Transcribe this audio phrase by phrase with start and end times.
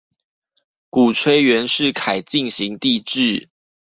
[0.89, 3.49] 鼓吹袁世凱進行帝制